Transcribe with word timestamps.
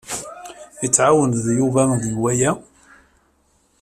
I 0.85 0.87
tɛawneḍ 0.95 1.45
Yuba 1.57 1.81
deg 2.01 2.15
waya? 2.21 2.51